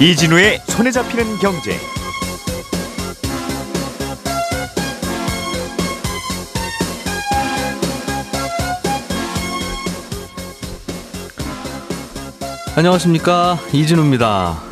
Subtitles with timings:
[0.00, 1.76] 이진우의 손에 잡히는 경제.
[12.76, 14.62] 안녕하십니까 이진우입니다.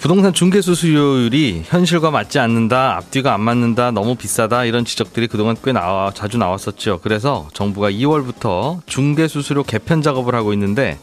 [0.00, 5.70] 부동산 중개 수수료율이 현실과 맞지 않는다, 앞뒤가 안 맞는다, 너무 비싸다 이런 지적들이 그동안 꽤
[5.70, 6.98] 나와 자주 나왔었죠.
[7.00, 10.98] 그래서 정부가 2월부터 중개 수수료 개편 작업을 하고 있는데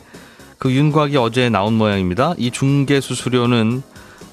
[0.62, 2.36] 그 윤곽이 어제 나온 모양입니다.
[2.38, 3.82] 이 중개 수수료는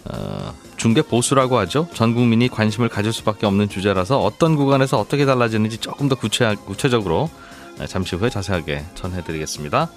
[0.05, 1.89] 어, 중개 보수라고 하죠.
[1.95, 7.31] 전 국민이 관심을 가질 수밖에 없는 주제라서 어떤 구간에서 어떻게 달라지는지 조금 더 구체, 구체적으로
[7.87, 9.91] 잠시 후에 자세하게 전해드리겠습니다.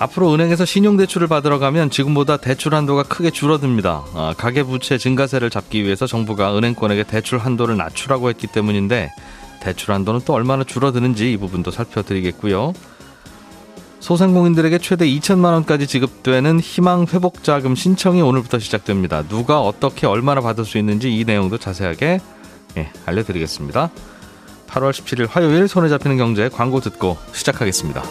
[0.00, 4.04] 앞으로 은행에서 신용대출을 받으러 가면 지금보다 대출 한도가 크게 줄어듭니다.
[4.12, 9.10] 아, 가계부채 증가세를 잡기 위해서 정부가 은행권에게 대출 한도를 낮추라고 했기 때문인데
[9.62, 12.74] 대출 한도는 또 얼마나 줄어드는지 이 부분도 살펴드리겠고요.
[14.00, 19.22] 소상공인들에게 최대 2천만 원까지 지급되는 희망 회복 자금 신청이 오늘부터 시작됩니다.
[19.22, 22.20] 누가 어떻게 얼마나 받을 수 있는지 이 내용도 자세하게
[22.76, 23.90] 예, 알려드리겠습니다.
[24.68, 28.02] 8월 17일 화요일 손에 잡히는 경제 광고 듣고 시작하겠습니다.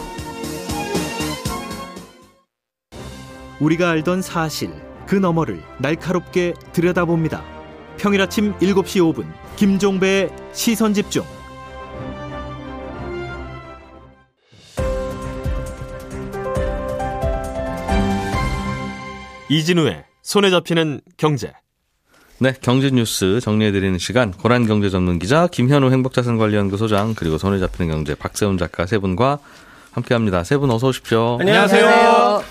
[3.59, 4.71] 우리가 알던 사실
[5.07, 7.43] 그 너머를 날카롭게 들여다봅니다.
[7.97, 11.23] 평일 아침 7시 5분 김종배의 시선 집중.
[19.49, 21.53] 이진우의 손에 잡히는 경제.
[22.39, 28.13] 네, 경제 뉴스 정리해드리는 시간 고란 경제 전문 기자 김현우 행복자산관리연구소장 그리고 손에 잡히는 경제
[28.13, 29.39] 박세훈 작가 세 분과
[29.93, 30.43] 함께합니다.
[30.43, 31.37] 세 분 어서 오십시오.
[31.39, 32.43] 안녕하세요.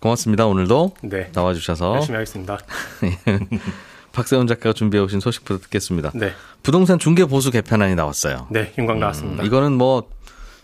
[0.00, 0.46] 고맙습니다.
[0.46, 1.30] 오늘도 네.
[1.34, 2.58] 나와주셔서 열심히 하겠습니다.
[4.12, 6.12] 박세훈 작가가 준비해 오신 소식부터 듣겠습니다.
[6.14, 6.32] 네.
[6.62, 8.46] 부동산 중개 보수 개편안이 나왔어요.
[8.50, 9.42] 네, 윤광 나왔습니다.
[9.42, 10.08] 음, 이거는 뭐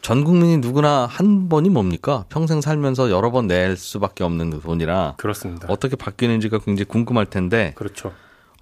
[0.02, 2.24] 전 국민이 누구나 한 번이 뭡니까?
[2.28, 5.66] 평생 살면서 여러 번 낼 수밖에 없는 돈이라 그렇습니다.
[5.70, 8.12] 어떻게 바뀌는지가 굉장히 궁금할 텐데 그렇죠.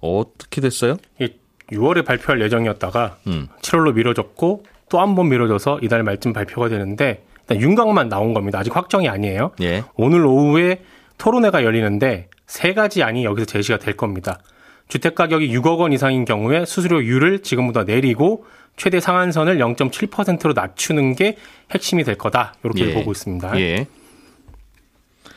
[0.01, 0.97] 어떻게 됐어요?
[1.19, 1.29] 이
[1.71, 3.47] 6월에 발표할 예정이었다가 음.
[3.61, 8.59] 7월로 미뤄졌고 또 한 번 미뤄져서 이달 말쯤 발표가 되는데 일단 윤곽만 나온 겁니다.
[8.59, 9.51] 아직 확정이 아니에요.
[9.61, 9.83] 예.
[9.95, 10.83] 오늘 오후에
[11.17, 14.39] 토론회가 열리는데 세 가지 안이 여기서 제시가 될 겁니다.
[14.91, 18.43] 주택 가격이 6억 원 이상인 경우에 수수료율을 지금보다 내리고
[18.75, 21.37] 최대 상한선을 0.7%로 낮추는 게
[21.73, 22.55] 핵심이 될 거다.
[22.61, 22.93] 이렇게 예.
[22.93, 23.57] 보고 있습니다.
[23.61, 23.87] 예.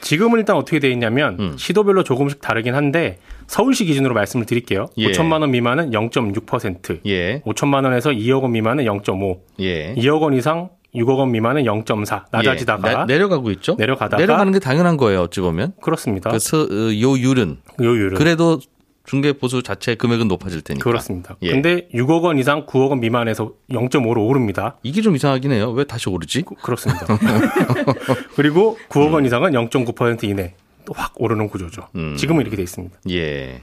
[0.01, 1.55] 지금은 일단 어떻게 돼 있냐면 음.
[1.57, 4.87] 시도별로 조금씩 다르긴 한데 서울시 기준으로 말씀을 드릴게요.
[4.99, 5.13] 예.
[5.13, 7.41] 5천만 원 미만은 0.6%, 예.
[7.43, 9.95] 5천만 원에서 2억 원 미만은 0.5, 예.
[9.95, 13.07] 2억 원 이상 6억 원 미만은 0.4 낮아지다가 예.
[13.07, 13.77] 내, 내려가고 있죠?
[13.79, 15.21] 내려가다가 내려가는 게 당연한 거예요.
[15.21, 15.75] 어찌 보면.
[15.81, 16.31] 그렇습니다.
[16.31, 18.59] 그 서, 어, 요율은 요 율은 그래도
[19.05, 20.83] 중개 보수 자체 금액은 높아질 테니까.
[20.83, 21.37] 그렇습니다.
[21.43, 21.51] 예.
[21.51, 24.77] 근데 6억 원 이상 9억 원 미만에서 0.5로 오릅니다.
[24.83, 25.71] 이게 좀 이상하긴 해요.
[25.73, 26.43] 왜 다시 오르지?
[26.43, 27.07] 그- 그렇습니다.
[28.37, 30.55] 그리고 9억 원 이상은 0.9% 이내
[30.87, 31.89] 또확 오르는 구조죠.
[31.97, 32.17] 음.
[32.17, 32.97] 지금은 이렇게 돼 있습니다.
[33.11, 33.63] 예.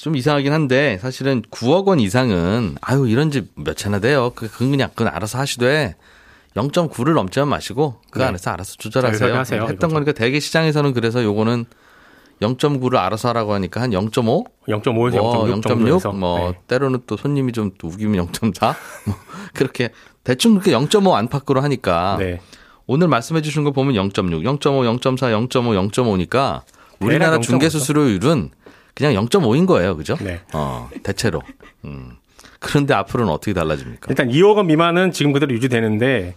[0.00, 4.32] 좀 이상하긴 한데 사실은 9억 원 이상은 아유 이런 집 몇 채나 돼요.
[4.34, 5.94] 그 그건 그냥 그건 알아서 하시되
[6.54, 8.26] 0.9를 넘지만 마시고 그 네.
[8.26, 9.34] 안에서 알아서 조절하세요.
[9.34, 9.88] 하세요, 했던 이거죠.
[9.94, 11.64] 거니까 대개 시장에서는 그래서 요거는
[12.40, 16.58] 0.9를 알아서 하라고 하니까 한 0.5, 0.5에서 뭐 0.6 정도에서 0.6, 뭐 네.
[16.66, 18.74] 때로는 또 손님이 좀 우기면 0.4,
[19.06, 19.16] 뭐
[19.54, 19.90] 그렇게
[20.24, 22.40] 대충 그렇게 0.5 안팎으로 하니까 네.
[22.86, 26.62] 오늘 말씀해 주신 거 보면 0.6, 0.5, 0.4, 0.5, 0.5니까
[27.00, 27.78] 우리나라 중개 0.5 죠.
[27.78, 28.50] 수수료율은
[28.94, 29.96] 그냥 0.5인 거예요.
[29.96, 30.16] 그죠?
[30.20, 30.40] 네.
[30.52, 31.42] 어, 대체로.
[31.84, 32.16] 음.
[32.60, 34.06] 그런데 앞으로는 어떻게 달라집니까?
[34.08, 36.34] 일단 2억 원 미만은 지금 그대로 유지되는데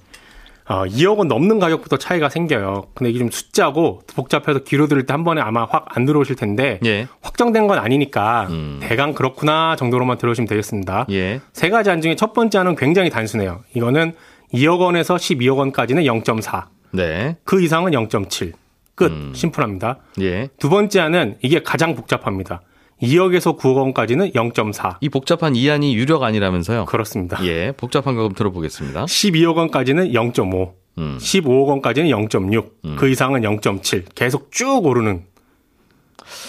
[0.69, 2.88] 어, 2억 원 넘는 가격부터 차이가 생겨요.
[2.94, 6.79] 근데 이게 좀 숫자고 복잡해서 귀로 들을 때 한 번에 아마 확 안 들어오실 텐데
[6.85, 7.07] 예.
[7.22, 8.79] 확정된 건 아니니까 음.
[8.81, 11.06] 대강 그렇구나 정도로만 들어오시면 되겠습니다.
[11.11, 11.39] 예.
[11.53, 13.61] 세 가지 안 중에 첫 번째 안은 굉장히 단순해요.
[13.73, 14.13] 이거는
[14.53, 17.38] 2억 원에서 12억 원까지는 0.4, 네.
[17.45, 18.51] 그 이상은 0.7.
[18.95, 19.06] 끝.
[19.11, 19.31] 음.
[19.33, 20.00] 심플합니다.
[20.22, 20.50] 예.
[20.59, 22.61] 두 번째 안은 이게 가장 복잡합니다.
[23.01, 24.97] 2억에서 9억 원까지는 0.4.
[25.01, 26.85] 이 복잡한 이안이 유력 아니라면서요?
[26.85, 27.44] 그렇습니다.
[27.45, 27.71] 예.
[27.71, 29.05] 복잡한 거 그럼 들어보겠습니다.
[29.05, 30.73] 12억 원까지는 0.5.
[30.97, 31.17] 음.
[31.19, 34.05] 15억 원까지는 0.6, 그 이상은 0.7.
[34.15, 35.25] 계속 쭉 오르는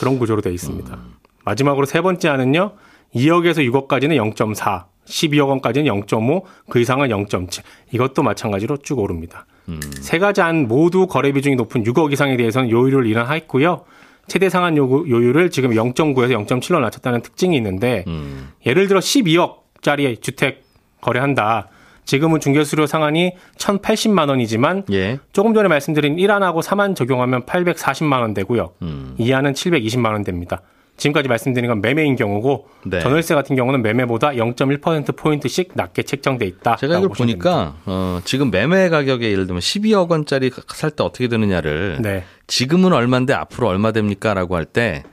[0.00, 0.94] 그런 구조로 되어 있습니다.
[0.94, 1.14] 음.
[1.44, 2.72] 마지막으로 세 번째 안은요,
[3.14, 7.62] 2억에서 6억까지는 0.4, 12억 원까지는 0.5, 그 이상은 0.7.
[7.92, 9.46] 이것도 마찬가지로 쭉 오릅니다.
[9.68, 9.80] 음.
[10.00, 13.84] 세 가지 안 모두 거래 비중이 높은 6억 이상에 대해서는 요율을 인하했고요.
[14.28, 18.50] 최대 상한 요구- 요율을 지금 0.9에서 0.7로 낮췄다는 특징이 있는데 음.
[18.66, 20.64] 예를 들어 12억짜리 주택
[21.00, 21.68] 거래한다.
[22.04, 25.18] 지금은 중개수료 상한이 1,080만 원이지만 예.
[25.32, 28.70] 조금 전에 말씀드린 1안하고 3안 적용하면 840만 원 되고요.
[28.82, 29.14] 음.
[29.18, 30.62] 2안은 720만 원 됩니다.
[30.98, 33.00] 지금까지 말씀드린 건 매매인 경우고 네.
[33.00, 36.76] 전월세 같은 경우는 매매보다 0.1% 포인트씩 낮게 책정돼 있다.
[36.76, 41.98] 제가 이걸 보니까 어, 지금 매매 가격에 예를 들면 12억 원짜리 살 때 어떻게 되느냐를
[42.02, 42.24] 네.
[42.46, 45.04] 지금은 얼마인데 앞으로 얼마 됩니까라고 할 때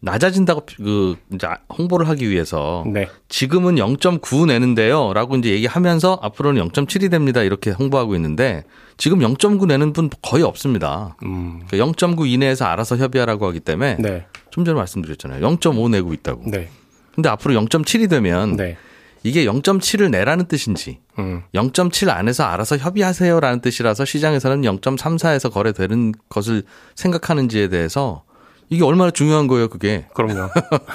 [0.00, 3.08] 낮아진다고 그 이제 홍보를 하기 위해서 네.
[3.28, 7.42] 지금은 0.9 내는데요라고 이제 얘기하면서 앞으로는 0.7이 됩니다.
[7.42, 8.64] 이렇게 홍보하고 있는데
[8.98, 11.16] 지금 0.9 내는 분 거의 없습니다.
[11.24, 11.62] 음.
[11.66, 14.26] 그러니까 0.9 이내에서 알아서 협의하라고 하기 때문에 네.
[14.50, 15.40] 좀 전에 말씀드렸잖아요.
[15.40, 16.50] 0.5 내고 있다고.
[16.50, 16.68] 네.
[17.14, 18.76] 근데 앞으로 0.7이 되면 네.
[19.22, 21.42] 이게 0.7을 내라는 뜻인지 음.
[21.54, 26.62] 0.7 안에서 알아서 협의하세요라는 뜻이라서 시장에서는 0.34에서 거래되는 것을
[26.94, 28.22] 생각하는지에 대해서
[28.68, 30.06] 이게 얼마나 중요한 거예요, 그게.
[30.14, 30.48] 그럼요.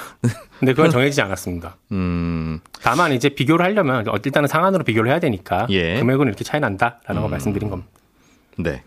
[0.59, 1.77] 근데 그건 정해지지 않았습니다.
[1.91, 5.99] 음, 다만 이제 비교를 하려면 일단은 상한으로 비교를 해야 되니까 예.
[5.99, 7.89] 금액은 이렇게 차이 난다라는 걸 말씀드린 겁니다.
[8.57, 8.83] 네.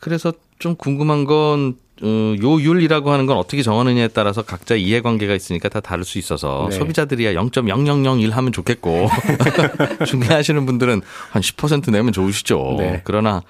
[0.00, 5.80] 그래서 좀 궁금한 건, 어, 요율이라고 하는 건 어떻게 정하느냐에 따라서 각자 이해관계가 있으니까 다
[5.80, 6.76] 다를 수 있어서 네.
[6.76, 9.08] 소비자들이야 0.0001 하면 좋겠고
[10.06, 12.76] 중개하시는 분들은 한 10% 내면 좋으시죠.
[12.78, 13.02] 네.
[13.04, 13.42] 그러나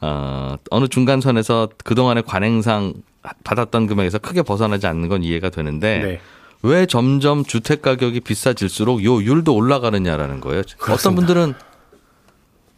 [0.00, 2.94] 어, 어느 중간선에서 그동안의 관행상
[3.44, 6.20] 받았던 금액에서 크게 벗어나지 않는 건 이해가 되는데 네.
[6.62, 10.60] 왜 점점 주택 가격이 비싸질수록 요 율도 올라가느냐라는 거예요.
[10.60, 11.26] 어떤 그렇습니다.
[11.26, 11.54] 분들은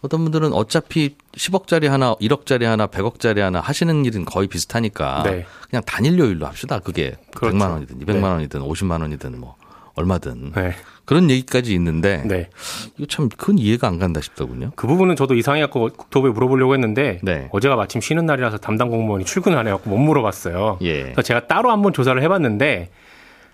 [0.01, 5.47] 어떤 분들은 어차피 10억짜리 하나, 1억짜리 하나, 100억짜리 하나 하시는 일은 거의 비슷하니까 네.
[5.71, 6.79] 그냥 단일 요율로 합시다.
[6.79, 7.57] 그게 그렇죠.
[7.57, 8.21] 100만 원이든 200만 네.
[8.23, 9.57] 원이든 50만 원이든 뭐
[9.95, 10.73] 얼마든 네.
[11.05, 12.49] 그런 얘기까지 있는데 네.
[12.97, 14.71] 이거 참 큰 이해가 안 간다 싶더군요.
[14.77, 17.49] 그 부분은 저도 이상해 갖고 국토부에 물어보려고 했는데 네.
[17.53, 20.79] 어제가 마침 쉬는 날이라서 담당 공무원이 출근 안 해갖고 못 물어봤어요.
[20.83, 21.03] 예.
[21.03, 22.91] 그래서 제가 따로 한번 조사를 해봤는데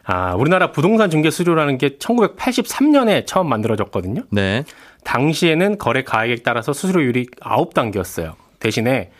[0.04, 4.22] 아 우리나라 부동산 중개 수수료라는 게 1983년에 처음 만들어졌거든요.
[4.30, 4.64] 네.
[5.04, 8.34] 당시에는 거래 가액에 따라서 수수료율이 9단계였어요.
[8.60, 9.10] 대신에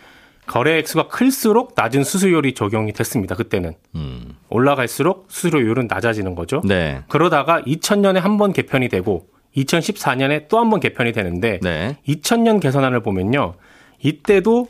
[0.51, 3.37] 거래 액수가 클수록 낮은 수수료율이 적용이 됐습니다.
[3.37, 4.37] 그때는 음.
[4.49, 6.61] 올라갈수록 수수료율은 낮아지는 거죠.
[6.65, 7.03] 네.
[7.09, 11.97] 그러다가 2000년에 한 번 개편이 되고 2014년에 또 한 번 개편이 되는데 네.
[12.09, 13.55] 2000년 개선안을 보면요.
[14.03, 14.67] 이때도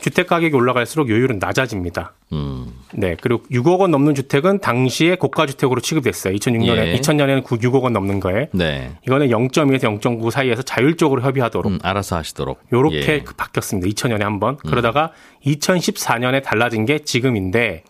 [0.00, 2.12] 주택 가격이 올라갈수록 요율은 낮아집니다.
[2.32, 2.72] 음.
[2.92, 3.16] 네.
[3.20, 6.34] 그리고 6억 원 넘는 주택은 당시에 고가 주택으로 취급됐어요.
[6.34, 6.96] 2006년에 예.
[6.98, 8.92] 2000년에는 6억 원 넘는 거에 네.
[9.06, 12.60] 이거는 0.2에서 0.9 사이에서 자율적으로 협의하도록 음, 알아서 하시도록.
[12.72, 13.20] 요렇게 예.
[13.22, 13.88] 그 바뀌었습니다.
[13.88, 14.56] 2000년에 한 번.
[14.58, 15.10] 그러다가
[15.44, 17.82] 2014년에 달라진 게 지금인데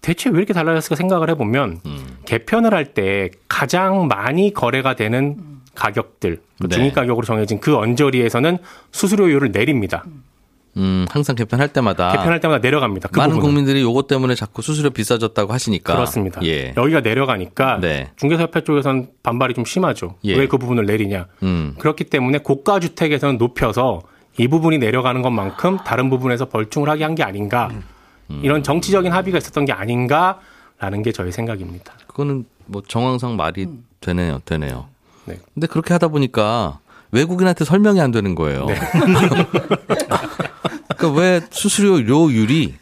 [0.00, 2.16] 대체 왜 이렇게 달라졌을까 생각을 해 보면 음.
[2.26, 5.36] 개편을 할 때 가장 많이 거래가 되는
[5.76, 6.74] 가격들 그 네.
[6.74, 8.58] 중위 가격으로 정해진 그 언저리에서는
[8.90, 10.04] 수수료율을 내립니다.
[10.78, 13.08] 음, 항상 개편할 때마다 개편할 때마다 내려갑니다.
[13.10, 13.46] 그 많은 부분은.
[13.54, 16.40] 국민들이 요것 때문에 자꾸 수수료 비싸졌다고 하시니까 그렇습니다.
[16.44, 16.72] 예.
[16.76, 18.10] 여기가 내려가니까 네.
[18.16, 20.14] 중개사협회 쪽에서는 반발이 좀 심하죠.
[20.24, 20.34] 예.
[20.34, 21.26] 왜그 부분을 내리냐.
[21.42, 21.74] 음.
[21.78, 24.00] 그렇기 때문에 고가 주택에서는 높여서
[24.38, 27.68] 이 부분이 내려가는 것만큼 다른 부분에서 벌충을 하게 한 게 아닌가.
[28.30, 28.40] 음.
[28.42, 31.92] 이런 정치적인 합의가 있었던 게 아닌가라는 게 저의 생각입니다.
[32.06, 33.66] 그거는 뭐 정황상 말이
[34.00, 34.40] 되네요.
[34.46, 34.86] 되네요.
[35.26, 35.38] 네.
[35.52, 36.78] 근데 그렇게 하다 보니까
[37.10, 38.64] 외국인한테 설명이 안 되는 거예요.
[38.64, 38.74] 네.
[41.02, 42.74] 그러니까 왜 수수료율이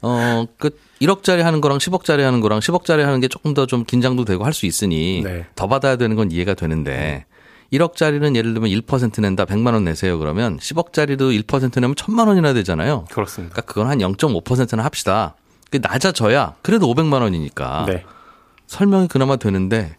[0.00, 0.70] 어그
[1.02, 4.52] 1억짜리 하는 거랑 10억짜리 하는 거랑 10억짜리 하는 게 조금 더 좀 긴장도 되고 할
[4.54, 5.46] 수 있으니 네.
[5.54, 7.26] 더 받아야 되는 건 이해가 되는데
[7.72, 13.04] 1억짜리는 예를 들면 1% 낸다 100만 원 내세요 그러면 10억짜리도 1% 내면 1000만 원이나 되잖아요.
[13.10, 13.52] 그렇습니다.
[13.54, 15.34] 그러니까 그건 한 0.5%는 합시다.
[15.64, 18.04] 그게 낮아져야 그래도 500만 원이니까 네.
[18.68, 19.96] 설명이 그나마 되는데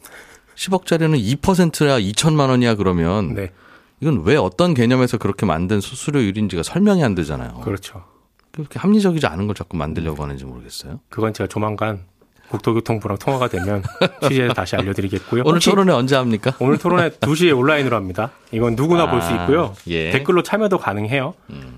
[0.56, 3.52] 10억짜리는 2%야 2천만 원이야 그러면 네.
[4.00, 7.62] 이건 왜 어떤 개념에서 그렇게 만든 수수료율인지가 설명이 안 되잖아요.
[7.64, 8.04] 그렇죠.
[8.52, 11.00] 그렇게 합리적이지 않은 걸 자꾸 만들려고 하는지 모르겠어요.
[11.10, 12.06] 그건 제가 조만간
[12.50, 13.84] 국토교통부랑 통화가 되면
[14.24, 15.44] 취재해서 다시 알려드리겠고요.
[15.46, 16.54] 오늘 토론회 언제 합니까?
[16.60, 18.32] 오늘 토론회 2시에 온라인으로 합니다.
[18.52, 19.74] 이건 누구나 아, 볼수 있고요.
[19.88, 20.10] 예.
[20.10, 20.12] 음.
[20.14, 21.34] 댓글로 참여도 가능해요.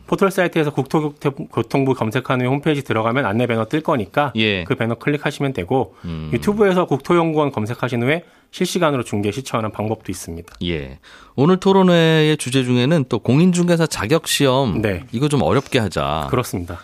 [0.05, 4.61] 포털 사이트에서 국토교통부 검색한 후에 홈페이지 들어가면 안내 배너 뜰 거니까 예.
[4.61, 4.65] 음.
[4.65, 5.95] 그 배너 클릭하시면 되고
[6.33, 10.55] 유튜브에서 국토연구원 검색하신 후에 실시간으로 중계 시청하는 방법도 있습니다.
[10.65, 10.99] 예.
[11.35, 15.05] 오늘 토론회의 주제 중에는 또 공인중개사 자격 시험 네.
[15.11, 16.27] 이거 좀 어렵게 하자.
[16.29, 16.79] 그렇습니다.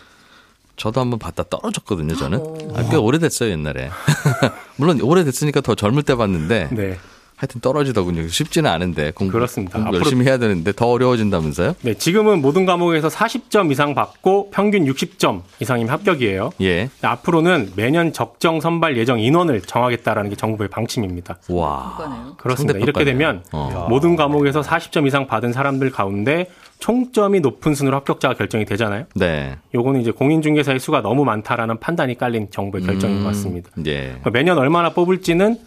[0.78, 2.40] 저도 한번 봤다 떨어졌거든요, 저는.
[2.76, 3.90] 아, 꽤 오래됐어요, 옛날에.
[4.76, 7.00] 물론 오래됐으니까 더 젊을 때 봤는데 네.
[7.46, 8.28] 하여튼 떨어지더군요.
[8.28, 9.78] 쉽지는 않은데 공부, 그렇습니다.
[9.78, 11.76] 공부 앞으로- 열심히 해야 되는데 더 어려워진다면서요?
[11.82, 16.50] 네, 지금은 모든 과목에서 40점 이상 받고 평균 60점 이상이면 합격이에요.
[16.62, 16.90] 예.
[17.02, 21.38] 앞으로는 매년 적정 선발 예정 인원을 정하겠다라는 게 정부의 방침입니다.
[21.50, 22.36] 와.
[22.38, 22.80] 그렇습니다.
[22.80, 23.06] 이렇게.
[23.06, 23.86] 되면 어.
[23.90, 26.50] 모든 과목에서 40점 이상 받은 사람들 가운데
[26.80, 29.06] 총점이 높은 순으로 합격자가 결정이 되잖아요.
[29.14, 29.56] 네.
[29.76, 33.70] 요거는 이제 공인중개사의 수가 너무 많다라는 판단이 깔린 정부의 결정인 것 같습니다.
[33.86, 34.08] 예.
[34.08, 35.58] 그러니까 매년 얼마나 뽑을지는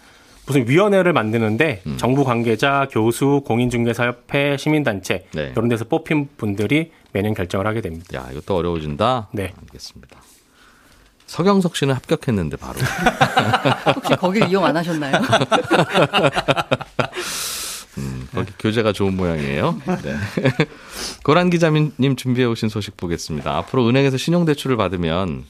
[0.49, 1.97] 무슨 위원회를 만드는데 음.
[1.99, 5.51] 정부 관계자, 교수, 공인중개사협회, 시민단체 네.
[5.53, 8.17] 이런 데서 뽑힌 분들이 매년 결정을 하게 됩니다.
[8.17, 9.29] 야, 이것도 어려워진다?
[9.33, 9.53] 네.
[9.61, 10.17] 알겠습니다.
[11.27, 12.79] 서경석 씨는 합격했는데 바로.
[13.95, 15.21] 혹시 거길 이용 안 하셨나요?
[17.99, 19.79] 음, 거기 교재가 좋은 모양이에요.
[20.03, 20.17] 네.
[21.25, 23.55] 고란 기자님 준비해 오신 소식 보겠습니다.
[23.59, 25.45] 앞으로 은행에서 신용대출을 받으면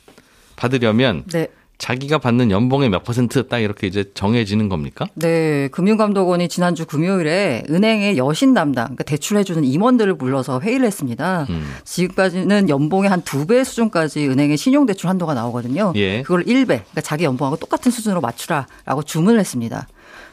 [0.57, 1.47] 받으려면 네.
[1.79, 5.07] 자기가 받는 연봉의 몇 퍼센트 딱 이렇게 이제 정해지는 겁니까?
[5.15, 11.47] 네, 금융감독원이 지난주 금요일에 은행의 여신 담당, 그러니까 대출해주는 임원들을 불러서 회의를 했습니다.
[11.49, 11.65] 음.
[11.85, 15.93] 지금까지는 연봉의 한 두 배 수준까지 은행의 신용대출 한도가 나오거든요.
[15.97, 16.23] 예.
[16.23, 19.87] 그걸 1배, 그러니까 자기 연봉하고 똑같은 수준으로 맞추라라고 주문을 했습니다.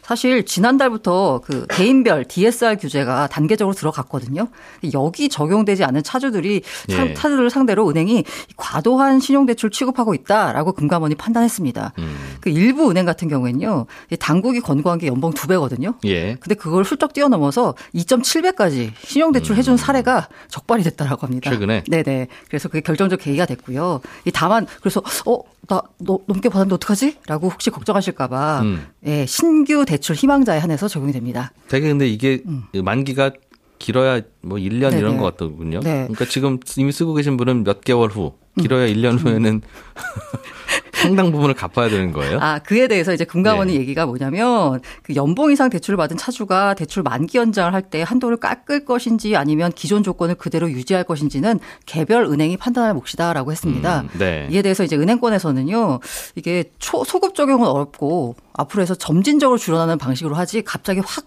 [0.06, 4.48] 사실 지난달부터 그 개인별 DSR 규제가 단계적으로 들어갔거든요.
[4.94, 7.14] 여기 적용되지 않은 차주들이 상- 예.
[7.16, 8.24] 차주를 상대로 은행이
[8.56, 11.94] 과도한 신용대출 취급하고 있다라고 금감원이 판단했습니다.
[11.98, 12.16] 음.
[12.40, 15.96] 그 일부 은행 같은 경우에는요, 이 당국이 권고한 게 연봉 두 배거든요.
[16.06, 16.36] 예.
[16.36, 21.50] 근데 그걸 훌쩍 뛰어넘어서 2.7배까지 신용대출 해준 사례가 적발이 됐다라고 합니다.
[21.50, 21.54] 음.
[21.54, 21.84] 최근에?
[21.88, 22.28] 네네.
[22.48, 24.02] 그래서 그게 결정적 계기가 됐고요.
[24.26, 27.18] 이 다만 그래서 어나 너, 넘게 받았는데 어떡하지?
[27.26, 28.86] 라고 혹시 걱정하실까봐 음.
[29.08, 31.52] 예, 신규 대출 희망자에 한해서 적용이 됩니다.
[31.68, 32.42] 되게 근데 이게
[32.74, 33.32] 만기가
[33.80, 34.98] 길어야 뭐 1년 네네.
[35.00, 35.80] 이런 것 같더군요.
[35.82, 36.04] 네.
[36.04, 39.62] 그러니까 지금 이미 쓰고 계신 분은 몇 개월 후, 길어야 1년 후에는
[41.08, 42.40] 상당 부분을 갚아야 되는 거예요.
[42.42, 43.80] 아, 그에 대해서 이제 금감원의 예.
[43.80, 48.84] 얘기가 뭐냐면 그 연봉 이상 대출을 받은 차주가 대출 만기 연장을 할 때 한도를 깎을
[48.84, 54.02] 것인지 아니면 기존 조건을 그대로 유지할 것인지는 개별 은행이 판단할 몫이다라고 했습니다.
[54.02, 54.48] 음, 네.
[54.52, 56.00] 이에 대해서 이제 은행권에서는요,
[56.36, 61.26] 이게 초, 소급 적용은 어렵고 앞으로 해서 점진적으로 줄어나는 방식으로 하지 갑자기 확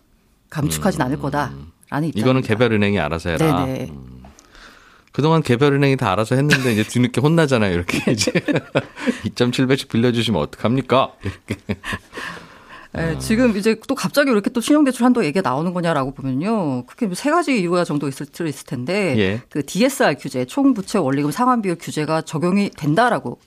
[0.51, 1.53] 감축하진 않을 거다
[1.91, 2.19] 라는 입장입니다.
[2.19, 2.21] 음.
[2.21, 3.65] 이거는 개별 은행이 알아서 해라.
[3.65, 3.89] 네네.
[3.91, 4.08] 음.
[5.19, 7.75] 그동안 개별 은행이 다 알아서 했는데 이제 뒤늦게 혼나잖아요.
[7.75, 8.31] 이렇게 이제
[9.25, 11.13] 2.7배씩 빌려주시면 어떡합니까?
[11.25, 11.57] 이렇게.
[12.97, 16.87] 예, 지금 이제 또 갑자기 이렇게 또 신용대출 한도 얘기가 나오는 거냐라고 보면요.
[16.87, 19.43] 그게 뭐세 가지 이유가 정도 있을, 있을 텐데 예.
[19.49, 23.41] 그 DSR 규제, 총부채 원리금 상환 비율 규제가 적용이 된다라고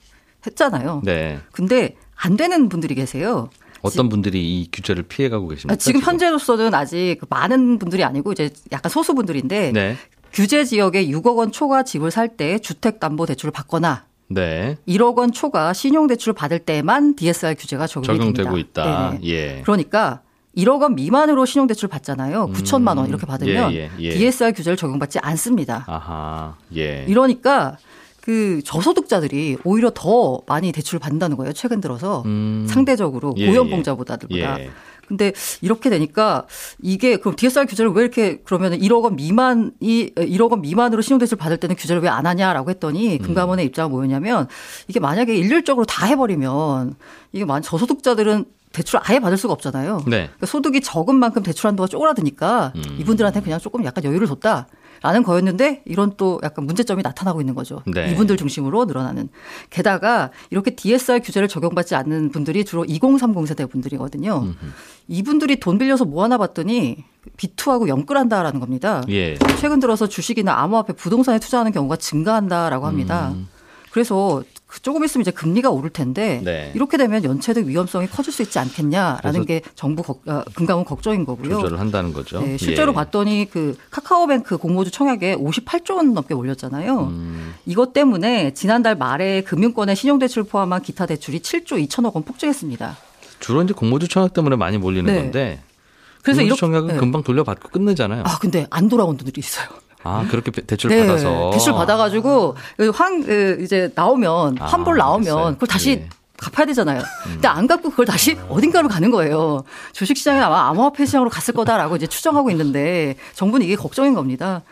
[0.46, 1.00] 했잖아요.
[1.06, 1.40] 네.
[1.52, 3.48] 근데 안 되는 분들이 계세요.
[3.80, 5.72] 어떤 분들이 이 규제를 피해가고 계십니까?
[5.72, 9.96] 아, 지금 현재로서는 아직 그 많은 분들이 아니고 이제 약간 소수 분들인데 네.
[10.32, 14.76] 규제 지역에 6억 원 초과 집을 살 때 주택담보대출을 받거나 네.
[14.88, 18.82] 1억 원 초과 신용대출을 받을 때만 DSR 규제가 적용이 적용되고 됩니다.
[18.82, 19.18] 있다.
[19.24, 19.60] 예.
[19.62, 20.22] 그러니까
[20.56, 22.48] 1억 원 미만으로 신용대출 받잖아요.
[22.54, 24.10] 9천만 원 이렇게 받으면 예, 예, 예.
[24.10, 25.84] DSR 규제를 적용받지 않습니다.
[25.86, 26.56] 아하.
[26.76, 27.04] 예.
[27.08, 27.76] 이러니까
[28.22, 31.52] 그 저소득자들이 오히려 더 많이 대출을 받는다는 거예요.
[31.52, 32.66] 최근 들어서 음.
[32.70, 34.58] 상대적으로 예, 고연봉자보다들보다.
[35.02, 35.06] 예.
[35.08, 36.46] 근데 이렇게 되니까
[36.80, 39.72] 이게 그럼 DSR 규제를 왜 이렇게 그러면 1억 원 미만이
[40.14, 43.18] 1억 원 미만으로 신용대출 받을 때는 규제를 왜 안 하냐라고 했더니 음.
[43.22, 44.46] 금감원의 입장은 뭐였냐면
[44.86, 46.94] 이게 만약에 일률적으로 다 해버리면
[47.32, 49.98] 이게 만 저소득자들은 대출 아예 받을 수가 없잖아요.
[50.06, 50.26] 네.
[50.26, 52.82] 그러니까 소득이 적은 만큼 대출 한도가 쪼그라드니까 음.
[53.00, 54.66] 이분들한테 그냥 조금 약간 여유를 줬다.
[55.02, 57.82] 라는 거였는데 이런 또 약간 문제점이 나타나고 있는 거죠.
[57.86, 58.10] 네.
[58.12, 59.28] 이분들 중심으로 늘어나는.
[59.70, 64.54] 게다가 이렇게 DSR 규제를 적용받지 않는 분들이 주로 2030 세대 분들이거든요.
[65.08, 67.04] 이분들이 돈 빌려서 뭐 하나 봤더니
[67.36, 69.02] 비투하고 영끌한다라는 겁니다.
[69.08, 69.36] 예.
[69.58, 73.32] 최근 들어서 주식이나 암호화폐 부동산에 투자하는 경우가 증가한다라고 합니다.
[73.34, 73.48] 음.
[73.92, 76.72] 그래서 그 조금 있으면 이제 금리가 오를 텐데 네.
[76.74, 81.56] 이렇게 되면 연체득 위험성이 커질 수 있지 않겠냐라는 게 정부 걱, 어, 금감원 걱정인 거고요.
[81.56, 82.40] 조절을 한다는 거죠.
[82.40, 82.94] 네, 실제로 예.
[82.94, 87.00] 봤더니 그 카카오뱅크 공모주 청약에 58조 원 넘게 올렸잖아요.
[87.00, 87.54] 음.
[87.66, 92.96] 이것 때문에 지난달 말에 금융권의 신용대출 포함한 기타 대출이 7조 2천억 원 폭증했습니다.
[93.40, 95.20] 주로 이제 공모주 청약 때문에 많이 몰리는 네.
[95.20, 95.60] 건데
[96.22, 96.96] 그래서 이렇게 청약은 네.
[96.96, 98.22] 금방 돌려받고 끝내잖아요.
[98.24, 99.68] 아 근데 안 돌아온 분들이 있어요.
[100.04, 102.56] 아, 그렇게 대출 네, 받아서 대출 받아가지고
[102.94, 105.52] 환 그, 이제 나오면 아, 환불 나오면 알겠어요.
[105.54, 106.08] 그걸 다시 예.
[106.36, 107.02] 갚아야 되잖아요.
[107.22, 109.62] 근데 안 갚고 그걸 다시 어딘가로 가는 거예요.
[109.92, 114.62] 주식시장에 아마 암호화폐 시장으로 갔을 거다라고 이제 추정하고 있는데 정부는 이게 걱정인 겁니다.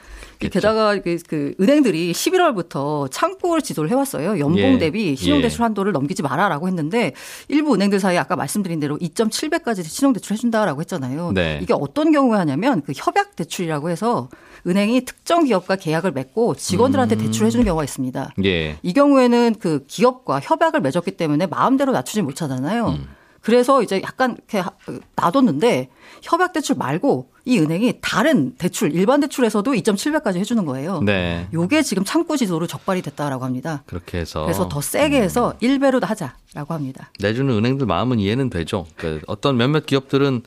[0.41, 0.55] 그렇죠.
[0.55, 4.39] 게다가 그, 그 은행들이 11월부터 창구를 지도를 해왔어요.
[4.39, 4.79] 연봉 예.
[4.79, 5.63] 대비 신용대출 예.
[5.65, 7.13] 한도를 넘기지 마라라고 했는데
[7.49, 11.33] 일부 은행들 사이에 아까 말씀드린 대로 2.7배까지 신용대출 해준다라고 했잖아요.
[11.33, 11.59] 네.
[11.63, 14.29] 이게 어떤 경우에 하냐면 그 협약 대출이라고 해서
[14.67, 17.21] 은행이 특정 기업과 계약을 맺고 직원들한테 음.
[17.21, 18.35] 대출해주는 경우가 있습니다.
[18.45, 18.79] 예.
[18.83, 22.89] 이 경우에는 그 기업과 협약을 맺었기 때문에 마음대로 낮추지 못하잖아요.
[22.89, 23.09] 음.
[23.43, 24.71] 그래서 이제 약간 이렇게 하-
[25.17, 25.89] 놔뒀는데
[26.23, 31.01] 협약 대출 말고 이 은행이 다른 대출 일반 대출에서도 2.7배까지 해주는 거예요.
[31.03, 31.49] 네.
[31.53, 33.83] 요게 지금 창구 지도로 적발이 됐다라고 합니다.
[33.87, 37.11] 그렇게 해서 그래서 더 세게 해서 1배로 하자라고 합니다.
[37.19, 38.87] 내주는 은행들 마음은 이해는 되죠.
[38.97, 40.43] 그러니까 어떤 몇몇 기업들은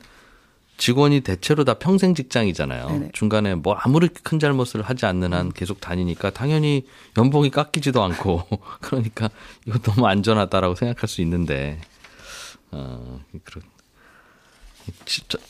[0.76, 2.88] 직원이 대체로 다 평생 직장이잖아요.
[2.88, 3.10] 네네.
[3.12, 6.84] 중간에 뭐 아무리 큰 잘못을 하지 않는 한 계속 다니니까 당연히
[7.16, 8.42] 연봉이 깎이지도 않고
[8.80, 9.30] 그러니까
[9.66, 11.80] 이거 너무 안전하다라고 생각할 수 있는데
[12.72, 13.20] 어
[13.52, 13.60] 저-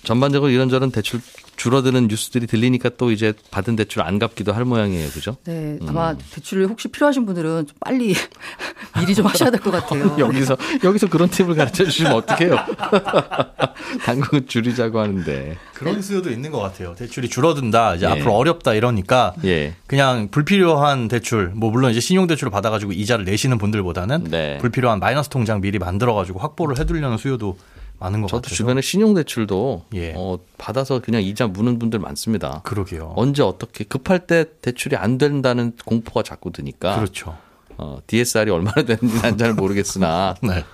[0.05, 1.21] 전반적으로 이런저런 대출
[1.57, 5.37] 줄어드는 뉴스들이 들리니까 또 이제 받은 대출 안 갚기도 할 모양이에요, 그죠?
[5.45, 5.87] 네, 음.
[5.89, 8.15] 아마 대출이 혹시 필요하신 분들은 좀 빨리
[8.99, 10.15] 미리 좀 하셔야 될 것 같아요.
[10.19, 12.57] 여기서 여기서 그런 팁을 가르쳐 주시면 어떡해요?
[14.05, 15.57] 당국은 줄이자고 하는데.
[15.75, 16.95] 그런 수요도 있는 것 같아요.
[16.97, 18.11] 대출이 줄어든다, 이제 예.
[18.11, 19.75] 앞으로 어렵다 이러니까 예.
[19.87, 24.59] 그냥 불필요한 대출, 뭐 물론 이제 신용 대출을 받아가지고 이자를 내시는 분들보다는 네.
[24.59, 27.57] 불필요한 마이너스 통장 미리 만들어가지고 확보를 해두려는 수요도
[27.99, 28.55] 많은 것 저도 같아서.
[28.57, 30.13] 주변에 신용대출도 예.
[30.17, 32.61] 어, 받아서 그냥 이자 무는 분들 많습니다.
[32.65, 33.13] 그러게요.
[33.17, 37.37] 언제 어떻게 급할 때 대출이 안 된다는 공포가 자꾸 드니까 그렇죠.
[37.77, 40.65] 어, DSR이 얼마나 되는지 난 잘 모르겠으나 네.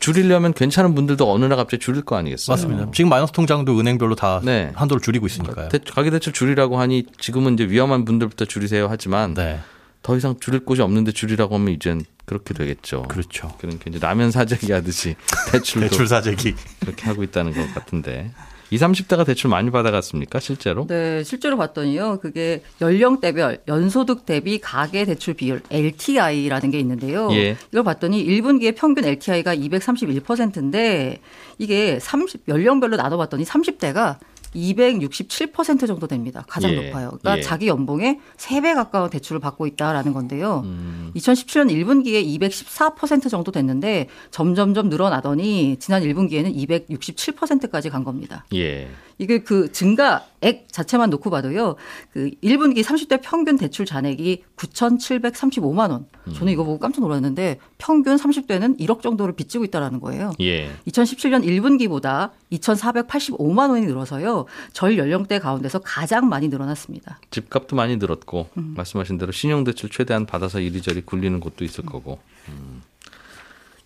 [0.00, 2.54] 줄이려면 괜찮은 분들도 어느 날 갑자기 줄일 거 아니겠어요?
[2.54, 2.90] 맞습니다.
[2.92, 4.70] 지금 마이너스 통장도 은행별로 다 네.
[4.74, 5.70] 한도를 줄이고 있으니까요.
[5.70, 9.58] 대, 가계대출 줄이라고 하니 지금은 이제 위험한 분들부터 줄이세요 하지만 네.
[10.02, 13.02] 더 이상 줄일 곳이 없는데 줄이라고 하면 이젠 그렇게 되겠죠.
[13.08, 13.50] 그렇죠.
[13.58, 15.16] 그러니까 이제 라면 사재기 하듯이
[15.50, 16.54] 대출도 대출 사재기.
[16.80, 18.30] 그렇게 하고 있다는 것 같은데
[18.70, 20.86] 20, 30대가 대출 많이 받아갔습니까 실제로?
[20.86, 22.18] 네, 실제로 봤더니요.
[22.20, 27.30] 그게 연령대별 연소득 대비 가계 대출 비율 LTI라는 게 있는데요.
[27.32, 27.56] 예.
[27.72, 31.20] 이걸 봤더니 1분기의 평균 LTI가 231%인데
[31.56, 34.18] 이게 30 연령별로 나눠 봤더니 30대가
[34.54, 36.44] 267% 정도 됩니다.
[36.48, 36.76] 가장 예.
[36.76, 37.08] 높아요.
[37.08, 37.42] 그러니까 예.
[37.42, 40.62] 자기 연봉의 3배 가까운 대출을 받고 있다라는 건데요.
[40.64, 41.12] 음.
[41.16, 46.54] 2017년 1분기에 214% 정도 됐는데 점점점 늘어나더니 지난 1분기에는
[46.88, 48.44] 267%까지 간 겁니다.
[48.54, 48.88] 예.
[49.18, 51.74] 이게 그 증가액 자체만 놓고 봐도요.
[52.12, 56.06] 그 1분기 30대 평균 대출 잔액이 9,735만 원.
[56.34, 60.32] 저는 이거 보고 깜짝 놀랐는데 평균 30대는 1억 정도를 빚지고 있다라는 거예요.
[60.40, 60.70] 예.
[60.86, 64.46] 2017년 1분기보다 2,485만 원이 늘어서요.
[64.72, 67.18] 전 연령대 가운데서 가장 많이 늘어났습니다.
[67.30, 68.74] 집값도 많이 늘었고 음.
[68.76, 72.82] 말씀하신 대로 신용 대출 최대한 받아서 이리저리 굴리는 곳도 있을 거고 음.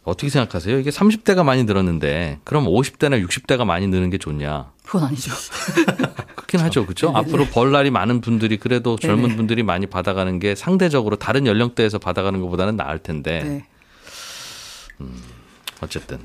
[0.04, 0.78] 어떻게 생각하세요?
[0.78, 4.72] 이게 30대가 많이 늘었는데 그럼 50대나 60대가 많이 느는 게 좋냐?
[4.84, 5.32] 그건 아니죠.
[6.34, 7.12] 그렇긴 하죠, 그렇죠?
[7.14, 9.36] 앞으로 벌 날이 많은 분들이 그래도 젊은 네네.
[9.36, 13.42] 분들이 많이 받아가는 게 상대적으로 다른 연령대에서 받아가는 것보다는 나을 텐데
[14.98, 15.06] 네.
[15.80, 16.18] 어쨌든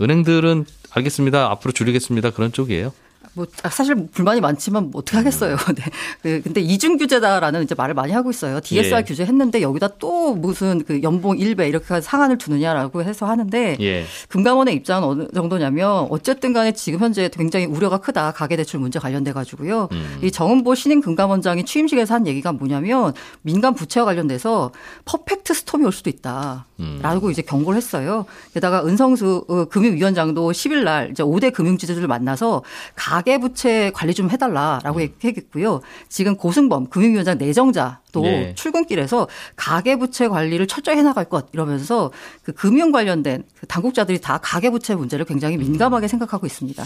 [0.00, 2.92] 은행들은 알겠습니다, 앞으로 줄이겠습니다 그런 쪽이에요.
[3.36, 5.56] 뭐 아, 사실 불만이 많지만 뭐 어떻게 하겠어요.
[5.76, 5.84] 네.
[6.22, 8.60] 그 근데 이중 규제다라는 이제 말을 많이 하고 있어요.
[8.60, 9.02] DSR 예.
[9.02, 15.06] 규제했는데 여기다 또 무슨 그 연봉 1배 이렇게 상한을 두느냐라고 해서 하는데 예, 금감원의 입장은
[15.06, 18.32] 어느 정도냐면 어쨌든 간에 지금 현재 굉장히 우려가 크다.
[18.32, 19.88] 가계 대출 문제 관련돼 가지고요.
[19.92, 20.18] 음.
[20.22, 24.72] 이 정은보 신임 금감원장이 취임식에서 한 얘기가 뭐냐면 민간 부채와 관련돼서
[25.04, 26.64] 퍼펙트 스톰이 올 수도 있다.
[26.80, 27.00] 음.
[27.02, 28.24] 라고 이제 경고를 했어요.
[28.54, 32.62] 게다가 은성수 어, 금융위원장도 10일 날 이제 5대 금융지주들을 만나서
[32.94, 35.80] 가계 부채 관리 좀 해달라라고 얘기했고요.
[36.08, 38.54] 지금 고승범 금융위원장 내정자도 네.
[38.54, 42.12] 출근길에서 가계 부채 관리를 철저히 해나갈 것 이러면서
[42.42, 46.84] 그 금융 관련된 그 당국자들이 다 가계 부채 문제를 굉장히 민감하게 생각하고 있습니다.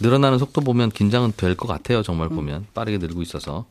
[0.00, 2.02] 늘어나는 속도 보면 긴장은 될 것 같아요.
[2.02, 3.66] 정말 보면 빠르게 늘고 있어서.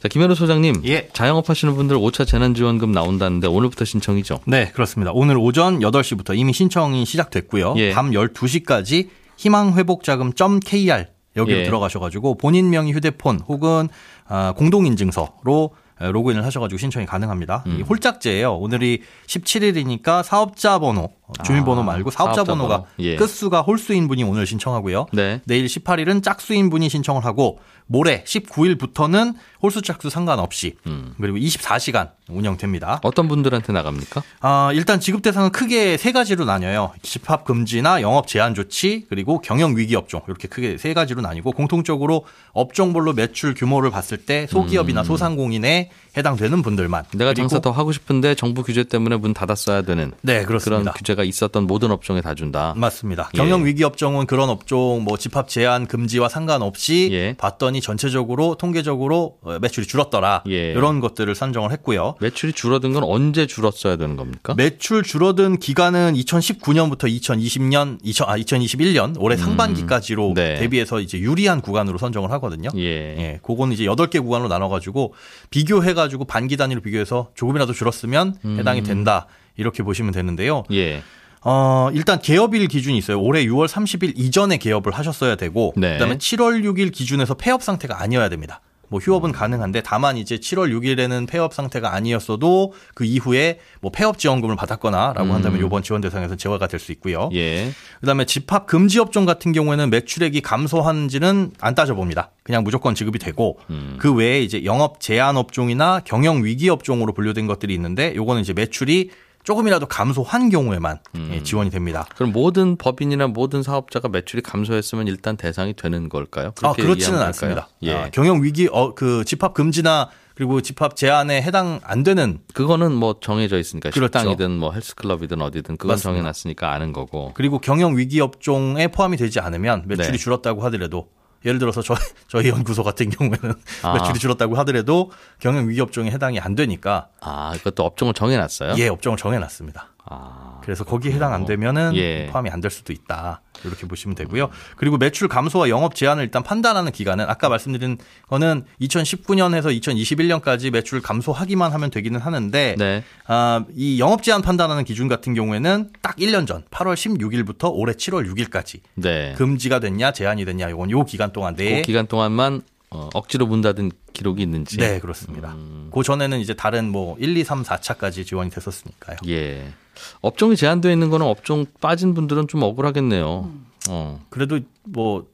[0.00, 1.08] 자, 김현우 소장님, 예.
[1.12, 4.40] 자영업 하시는 분들 5차 재난지원금 나온다는데 오늘부터 신청이죠.
[4.46, 5.10] 네, 그렇습니다.
[5.12, 7.74] 오늘 오전 8시부터 이미 신청이 시작됐고요.
[7.78, 7.92] 예.
[7.92, 9.08] 밤 12시까지
[9.38, 11.06] 희망회복자금.kr
[11.38, 11.64] 여기로 예.
[11.64, 13.88] 들어가셔가지고 본인 명의 휴대폰 혹은
[14.26, 15.70] 아, 공동인증서로
[16.00, 17.64] 로그인을 하셔가지고 신청이 가능합니다.
[17.66, 17.78] 음.
[17.80, 18.54] 이 홀짝제예요.
[18.54, 21.10] 오늘이 17일이니까 사업자 번호,
[21.44, 22.86] 주민번호 아, 말고 사업자, 사업자 번호가 번호.
[23.00, 23.16] 예.
[23.16, 25.06] 끝수가 홀수인 분이 오늘 신청하고요.
[25.12, 25.40] 네.
[25.46, 31.14] 내일 18일은 짝수인 분이 신청을 하고 모레 19일부터는 홀수 짝수 상관없이 음.
[31.20, 33.00] 그리고 24시간 운영됩니다.
[33.02, 34.22] 어떤 분들한테 나갑니까?
[34.40, 36.92] 아, 일단 지급 대상은 크게 세 가지로 나뉘어요.
[37.02, 40.20] 집합 금지나 영업 제한 조치, 그리고 경영 위기 업종.
[40.28, 47.04] 이렇게 크게 세 가지로 나뉘고 공통적으로 업종별로 매출 규모를 봤을 때 소기업이나 소상공인에 해당되는 분들만.
[47.14, 47.18] 음.
[47.18, 50.80] 내가 장사 더 하고 싶은데 정부 규제 때문에 문 닫았어야 되는 네, 그렇습니다.
[50.82, 52.74] 그런 규제가 있었던 모든 업종에 다 준다.
[52.76, 53.30] 맞습니다.
[53.34, 53.38] 예.
[53.38, 57.34] 경영 위기 업종은 그런 업종 뭐 집합 제한 금지와 상관없이 예.
[57.38, 60.42] 봤더니 전체적으로 통계적으로 어, 매출이 줄었더라.
[60.48, 60.72] 예.
[60.72, 62.14] 이런 것들을 산정을 했고요.
[62.20, 64.54] 매출이 줄어든 건 언제 줄었어야 되는 겁니까?
[64.54, 70.56] 매출 줄어든 기간은 2019년부터 2020년, 2000, 아, 2021년 올해 상반기까지로 네.
[70.56, 72.68] 대비해서 이제 유리한 구간으로 선정을 하거든요.
[72.76, 72.80] 예.
[72.82, 75.14] 예, 그거는 이제 8개 구간으로 나눠가지고
[75.50, 78.58] 비교해가지고 반기 단위로 비교해서 조금이라도 줄었으면 음.
[78.58, 79.26] 해당이 된다.
[79.56, 80.64] 이렇게 보시면 되는데요.
[80.72, 81.02] 예.
[81.42, 83.20] 어, 일단 개업일 기준이 있어요.
[83.20, 85.94] 올해 6월 30일 이전에 개업을 하셨어야 되고, 네.
[85.94, 88.60] 그 다음에 7월 6일 기준에서 폐업 상태가 아니어야 됩니다.
[88.88, 94.56] 뭐 휴업은 가능한데 다만 이제 7월 6일에는 폐업 상태가 아니었어도 그 이후에 뭐 폐업 지원금을
[94.56, 97.28] 받았거나라고 한다면 이번 지원 대상에서 제외가 될 수 있고요.
[97.32, 97.34] 음.
[97.34, 97.72] 예.
[98.00, 102.30] 그다음에 집합 금지 업종 같은 경우에는 매출액이 감소한지는 안 따져봅니다.
[102.42, 103.96] 그냥 무조건 지급이 되고 음.
[103.98, 109.10] 그 외에 이제 영업 제한 업종이나 경영 위기 업종으로 분류된 것들이 있는데 요거는 이제 매출이
[109.44, 111.30] 조금이라도 감소한 경우에만 음.
[111.32, 112.06] 예, 지원이 됩니다.
[112.16, 116.52] 그럼 모든 법인이나 모든 사업자가 매출이 감소했으면 일단 대상이 되는 걸까요?
[116.62, 117.68] 아, 그렇지는 않습니다.
[117.82, 117.94] 예.
[117.94, 123.16] 아, 경영 위기 어, 그 집합 금지나 그리고 집합 제한에 해당 안 되는 그거는 뭐
[123.20, 124.18] 정해져 있으니까 그렇죠.
[124.18, 126.10] 식당이든 뭐 헬스클럽이든 어디든 그건 맞습니다.
[126.10, 127.32] 정해놨으니까 아는 거고.
[127.34, 130.16] 그리고 경영 위기 업종에 포함이 되지 않으면 매출이 네.
[130.16, 131.08] 줄었다고 하더라도
[131.44, 131.94] 예를 들어서 저,
[132.28, 133.92] 저희 연구소 같은 경우에는 아.
[133.94, 138.74] 매출이 줄었다고 하더라도 경영 위기 업종에 해당이 안 되니까 아, 이것도 업종을 정해놨어요?
[138.78, 139.88] 예 업종을 정해놨습니다.
[140.10, 142.26] 아, 그래서 거기에 해당 안 되면은 예.
[142.26, 143.40] 포함이 안 될 수도 있다.
[143.64, 144.50] 이렇게 보시면 되고요.
[144.76, 151.72] 그리고 매출 감소와 영업 제한을 일단 판단하는 기간은 아까 말씀드린 거는 2019년에서 2021년까지 매출 감소하기만
[151.72, 153.04] 하면 되기는 하는데 네.
[153.26, 158.28] 아, 이 영업 제한 판단하는 기준 같은 경우에는 딱 1년 전 8월 16일부터 올해 7월
[158.32, 159.34] 6일까지 네.
[159.36, 163.60] 금지가 됐냐 제한이 됐냐 이건 요 기간 동안 내에 그 기간 동안만 어, 억지로 문
[163.60, 164.78] 닫은 기록이 있는지.
[164.78, 165.52] 네, 그렇습니다.
[165.52, 165.90] 음.
[165.92, 169.18] 그 전에는 이제 다른 뭐 1, 2, 3, 4차까지 지원이 됐었으니까요.
[169.28, 169.72] 예.
[170.20, 173.50] 업종이 제한되어 있는 거는 업종 빠진 분들은 좀 억울하겠네요.
[173.90, 174.24] 어.
[174.30, 175.26] 그래도 뭐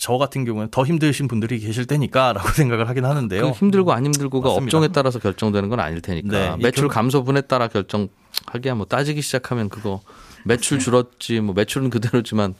[0.00, 3.42] 저 같은 경우는 더 힘드신 분들이 계실 테니까라고 생각을 하긴 하는데요.
[3.42, 4.64] 그 힘들고 안 힘들고가 맞습니다.
[4.64, 9.20] 업종에 따라서 결정되는 건 아닐 테니까 네, 이 매출 경- 감소분에 따라 결정하기야 뭐 따지기
[9.22, 10.00] 시작하면 그거
[10.44, 12.54] 매출 줄었지 뭐 매출은 그대로지만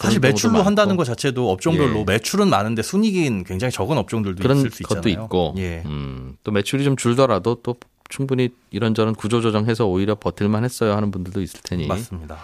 [0.00, 0.96] 사실 매출로 한다는.
[0.96, 2.04] 것 자체도 업종별로 예.
[2.04, 5.02] 매출은 많은데 순이익은 굉장히 적은 업종들도 그런 있을 수 있잖아요.
[5.02, 5.82] 것도 있고 예.
[5.86, 7.76] 음, 또 매출이 좀 줄더라도 또
[8.08, 12.38] 충분히 이런저런 구조조정해서 오히려 버틸만 했어요 하는 분들도 있을 테니 맞습니다.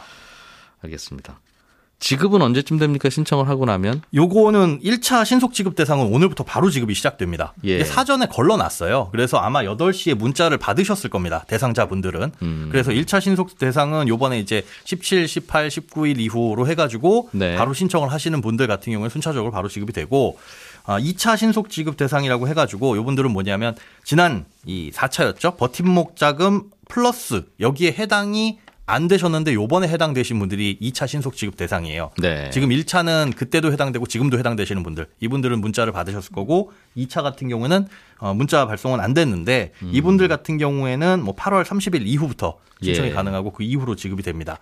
[0.82, 1.40] 알겠습니다.
[1.98, 3.08] 지급은 언제쯤 됩니까?
[3.08, 7.54] 신청을 하고 나면 요거는 1차 신속 지급 대상은 오늘부터 바로 지급이 시작됩니다.
[7.64, 7.82] 예.
[7.84, 9.08] 사전에 걸러놨어요.
[9.12, 11.44] 그래서 아마 8시에 문자를 받으셨을 겁니다.
[11.48, 12.32] 대상자분들은.
[12.42, 12.68] 음.
[12.70, 17.56] 그래서 1차 신속 대상은 요번에 이제 17, 18, 19일 이후로 해가지고 네.
[17.56, 20.38] 바로 신청을 하시는 분들 같은 경우에 순차적으로 바로 지급이 되고
[20.84, 25.56] 아, 2차 신속 지급 대상이라고 해가지고 요분들은 뭐냐면 지난 이 4차였죠.
[25.56, 32.12] 버팀목 자금 플러스 여기에 해당이 안 되셨는데 요번에 해당되신 분들이 2차 신속 지급 대상이에요.
[32.18, 32.50] 네.
[32.50, 38.32] 지금 1차는 그때도 해당되고 지금도 해당되시는 분들 이분들은 문자를 받으셨을 거고 2차 같은 경우에는 어,
[38.32, 43.12] 문자 발송은 안 됐는데 이분들 같은 경우에는 뭐 8월 30일 이후부터 신청이 예.
[43.12, 44.58] 가능하고 그 이후로 지급이 됩니다.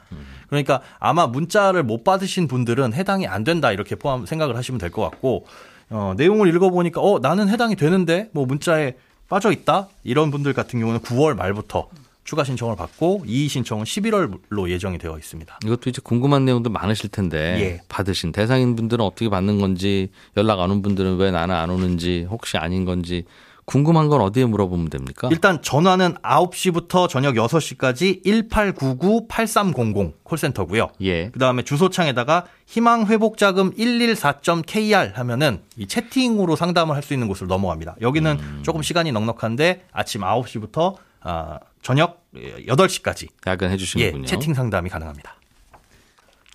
[0.48, 5.02] 그러니까 아마 문자를 못 받으신 분들은 해당이 안 된다 이렇게 포함 생각을 하시면 될 것
[5.10, 5.44] 같고
[5.90, 8.94] 어, 내용을 읽어보니까 어 나는 해당이 되는데 뭐 문자에
[9.28, 11.88] 빠져 있다 이런 분들 같은 경우는 9월 말부터
[12.24, 15.58] 추가 신청을 받고 이의 신청은 11월로 예정이 되어 있습니다.
[15.64, 17.80] 이것도 이제 궁금한 내용도 많으실 텐데 예.
[17.88, 22.56] 받으신 대상인 분들은 어떻게 받는 건지 연락 안 온 분들은 왜 나는 안 오는지 혹시
[22.56, 23.24] 아닌 건지
[23.66, 25.28] 궁금한 건 어디에 물어보면 됩니까?
[25.30, 30.88] 일단 전화는 9시부터 저녁 6시까지 1899-8300 콜센터고요.
[31.02, 31.30] 예.
[31.30, 37.96] 그다음에 주소창에다가 희망 회복 자금 114.kr 하면은 이 채팅으로 상담을 할 수 있는 곳으로 넘어갑니다.
[38.00, 38.60] 여기는 음.
[38.64, 44.26] 조금 시간이 넉넉한데 아침 9시부터 아, 저녁 8시까지 야근해 예, 주시는군요.
[44.26, 45.36] 채팅 상담이 가능합니다.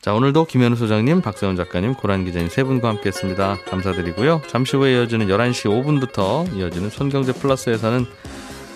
[0.02, 3.58] 자, 오늘도 김현우 소장님, 박세원 작가님, 고란 기자님 세 분과 함께 했습니다.
[3.68, 4.42] 감사드리고요.
[4.48, 8.06] 잠시 후에 이어지는 11시 5분부터 이어지는 손경제 플러스에서는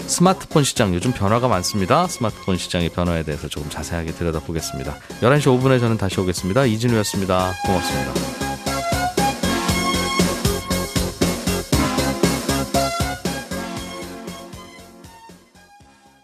[0.05, 2.07] 스마트폰 시장 요즘 변화가 많습니다.
[2.07, 4.93] 스마트폰 시장의 변화에 대해서 조금 자세하게 들여다보겠습니다.
[5.21, 6.65] 11시 5분에 저는 다시 오겠습니다.
[6.65, 7.53] 이진우였습니다.
[7.65, 8.42] 고맙습니다.